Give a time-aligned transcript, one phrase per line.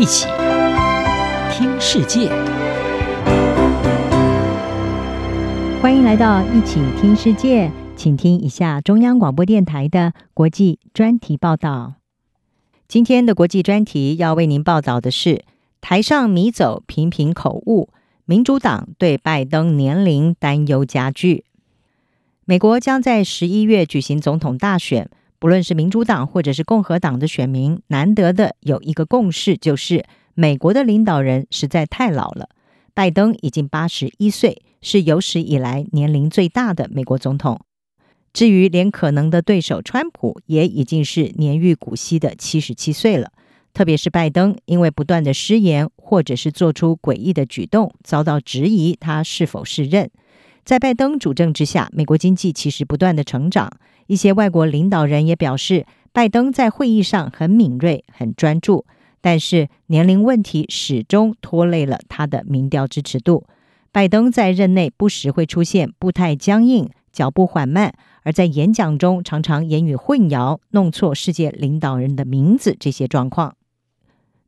[0.00, 0.26] 一起
[1.52, 2.30] 听世界，
[5.82, 11.96] 欢迎来到一起听世界，请听一下中央广播电台的国际专题报道。
[12.88, 15.44] 今天的国际专题要为您报道的是：
[15.82, 17.90] 台上迷走，频频口误，
[18.24, 21.44] 民主党对拜登年龄担忧加剧。
[22.46, 25.10] 美国将在十一月举行总统大选。
[25.40, 30.04] 不论是民主党或者是共和党的选民，难得的有一个共识，就是
[30.34, 32.50] 美国的领导人实在太老了。
[32.92, 37.58] 拜登已经八十一岁，是有史以来年龄最大的美国总统。
[38.34, 43.32] 至于连可能的对手川普，也已经是年逾古稀的七十七岁了。
[43.72, 50.10] 特别是拜登，因为不断的失言或者是做出诡异的举动，遭到质疑他是否适任。
[50.64, 53.70] 在拜登主政之下，美国经济其实不断的成长。
[54.06, 58.84] 一些外国领导人也表示，拜登在会议上很敏锐、很专注，
[59.20, 63.44] 但是年龄问题始终拖累了他的民调支持度。
[63.92, 73.54] 拜登在任内不时会出现步态僵硬、脚步缓慢，而在演讲中常常言语混淆、弄错世界领导人的名字这些状况。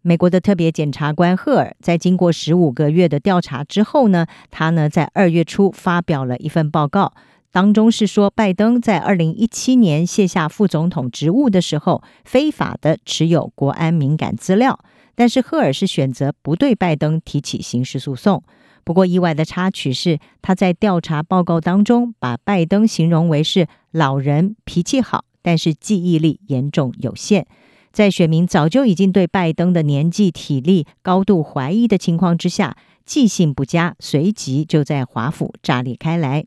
[0.03, 7.12] 美国的特别检察官赫尔在经过十五个月的调查之后呢，他呢在二月初发表了一份报告。
[7.50, 14.78] 当中是说，拜登在二零一七年卸下副总统职务的时候，非法的持有国安敏感资料。
[15.14, 18.42] 但是赫尔是选择不对拜登提起刑事诉讼。
[18.83, 27.47] 不过意外的插曲是，他在调查报告当中把拜登形容为是老人，脾气好，但是记忆力严重有限。
[27.92, 36.46] 在选民早就已经对拜登的年纪、体力高度怀疑的情况之下，记性不佳，随即就在华府炸裂开来。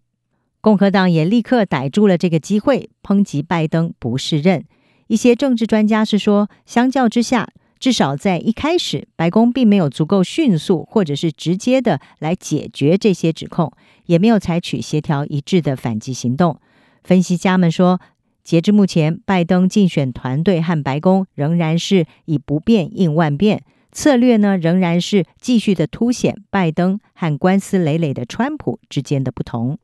[0.61, 4.65] 共和党也立刻逮住了这个机会，抨击拜登不适任。
[5.07, 13.71] 一些政治专家是说，相较之下，至少在一开始，白宫并没有足够迅速或者是直接的来解决这些指控，
[14.07, 16.59] 也没有采取协调一致的反击行动。
[17.03, 18.01] 分析家们说，
[18.45, 29.79] 截至目前，拜登竞选团队和白宫仍然是以不变应万变，策略呢仍然是继续的凸显拜登和官司累累的川普之间的不同。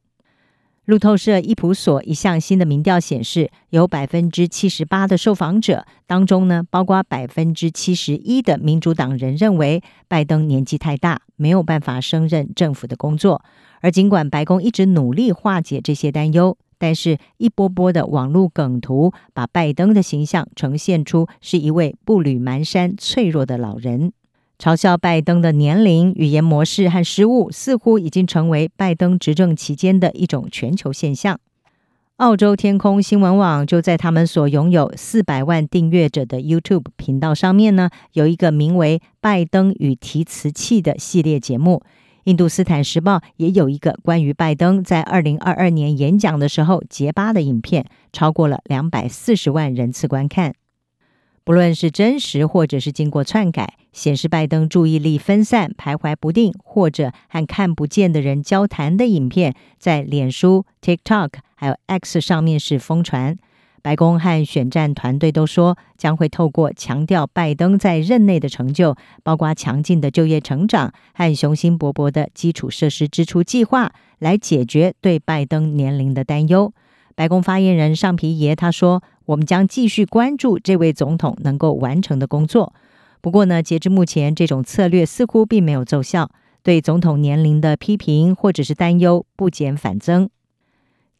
[0.86, 13.44] 路透社伊普索一项新的民调显示，有百分之七十八的受访者当中呢，包括百分之七十一的民主党人认为拜登年纪太大，没有办法胜任政府的工作。
[13.80, 24.12] 而尽管白宫一直努力化解这些担忧，但是一波波的网络梗图把拜登的形象呈现出是一位步履蹒跚、脆弱的老人。
[24.58, 31.40] 嘲笑拜登的年龄、语言模式和失误，似乎已经成为拜登执政期间的一种全球现象。
[32.16, 41.84] 澳洲天空新闻网就在他们所拥有四百万订阅者的 YouTube 频道上面呢，有一个名为《拜登与提词器》的系列节目。
[42.26, 50.54] 印度斯坦时报也有一个关于拜登在二零二二年演讲的时候结巴的影片，超过了两百四十万人次观看。
[51.44, 63.36] 不论是真实或者是经过篡改，显示拜登注意力分散、徘徊不定，或者和看不见的人交谈的影片，在脸书、TikTok 还有 X 上面是疯传。
[63.82, 76.72] 白宫和选战团队都说，将会透过强调拜登在任内的成就，包括强劲的就业成长和雄心勃勃的基础设施支出计划，来解决对拜登年龄的担忧。
[77.16, 82.74] 白宫发言人尚皮耶他说：“我们将继续关注这位总统能够完成的工作。
[83.20, 86.30] 不过呢，截至目前，这种策略似乎并没有奏效，
[86.64, 90.30] 对总统年龄的批评或者是担忧不减反增。”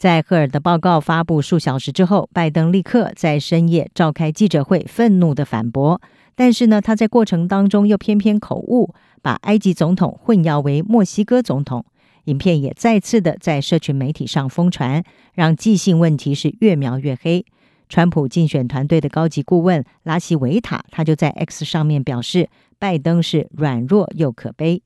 [0.02, 6.02] 在赫尔的报告发布数小时之后，拜登立刻在深夜召开记者会，愤怒的反驳。
[6.34, 11.86] 但是呢，他在过程当中又偏偏口误，把埃及总统混淆为墨西哥总统。
[12.24, 15.04] 影片也再次的在社群媒体上疯传，
[15.36, 17.46] 让记性问题是越描越黑。
[17.88, 22.50] 川普竞选团队的高级顾问拉希维塔，他就在 X 上面表示，
[22.80, 24.82] 拜登是软弱又可悲。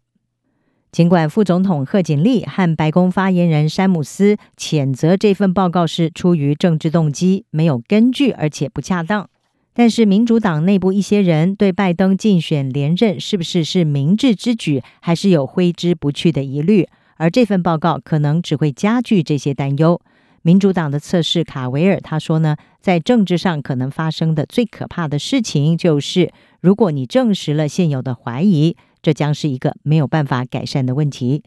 [0.95, 9.29] 尽管副总统贺锦丽和白宫发言人山姆斯谴责这份报告是出于政治动机、没有根据而且不恰当，
[9.73, 16.87] 但是民主党内部一些人对拜登竞选连任是不是是明智之举，还是有挥之不去的疑虑。
[17.17, 19.99] 而这份报告可能只会加剧这些担忧。
[20.43, 26.31] 民主党的测试卡维尔他说呢，在政治上可能发生的最可怕的事情就是，
[26.61, 31.43] 如果你证实了现有的怀疑，这将是一个没有办法改善的问题。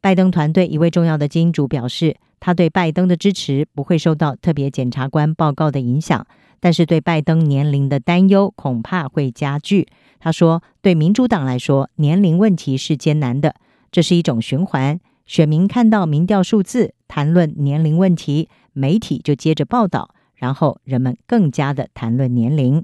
[0.00, 6.26] 拜登团队一位重要的金主表示，他对拜登的支持不会受到特别检察官报告的影响，
[6.58, 9.86] 但是对拜登年龄的担忧恐怕会加剧。
[10.18, 13.56] 他说：“对民主党来说，年龄问题是艰难的，
[13.92, 14.98] 这是一种循环。
[15.26, 22.82] 选民看到民调数字，谈论年龄问题，媒体就接着报道，然后人们更加的谈论年龄。”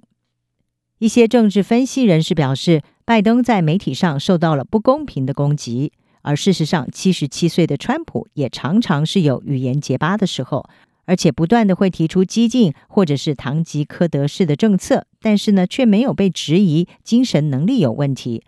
[0.98, 10.68] 一些政治分析人士表示，拜登在媒体上受到了不公平的攻击，而事实上，七十七岁的川普也常常是有语言结巴的时候。
[11.04, 18.44] 而且不断的会提出激进或者是堂吉诃德式的政策，但是呢，却没有被质疑精神能力有问题。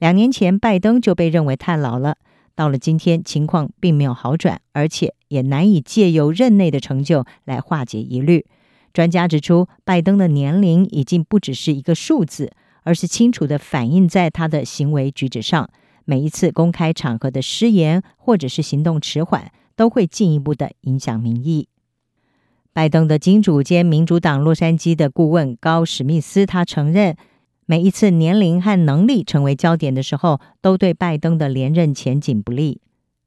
[0.00, 2.16] 两年前，拜登就被认为太老了，
[2.56, 8.44] 到了今天，情况并没有好转，而且也难以借由任内的成就来化解疑虑。
[8.92, 12.50] 专家指出，拜登的年龄已经不只是一个数字，
[12.82, 15.68] 而是清楚地反映在他的行为举止上。
[16.04, 21.68] 每一次公开场合的失言或者是行动迟缓，都会进一步的影响民意。
[22.72, 27.16] 拜登的金主兼民主党洛杉矶的顾问高史密斯，他承认，
[27.66, 32.80] 每一次年龄和能力成为焦点的时候，都对拜登的连任前景不利。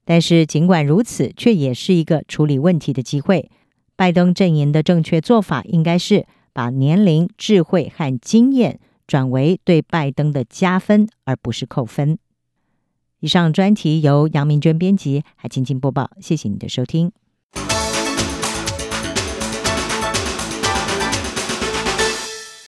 [0.06, 3.50] 但是尽管如此，却也是一个处理问题的机会。
[3.96, 8.80] 拜登阵营的正确做法应该是把年龄、智慧和经验
[9.14, 12.18] 转为对拜登的加分，而不是扣分。
[13.20, 16.10] 以上专题由杨明娟编辑，还请进播报。
[16.20, 17.12] 谢谢你的收听。